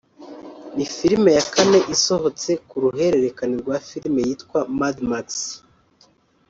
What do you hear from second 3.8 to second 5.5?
filime yitwa Mad Max